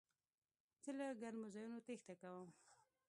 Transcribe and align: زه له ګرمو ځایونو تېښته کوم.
زه 0.83 0.91
له 0.97 1.05
ګرمو 1.21 1.47
ځایونو 1.55 1.77
تېښته 1.85 2.13
کوم. 2.21 2.49